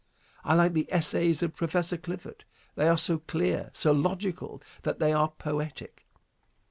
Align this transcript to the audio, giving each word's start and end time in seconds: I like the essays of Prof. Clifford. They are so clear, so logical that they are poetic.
I 0.43 0.55
like 0.55 0.73
the 0.73 0.91
essays 0.91 1.43
of 1.43 1.55
Prof. 1.55 1.75
Clifford. 2.01 2.43
They 2.73 2.87
are 2.89 2.97
so 2.97 3.19
clear, 3.19 3.69
so 3.73 3.91
logical 3.91 4.59
that 4.81 4.97
they 4.97 5.13
are 5.13 5.29
poetic. 5.29 6.07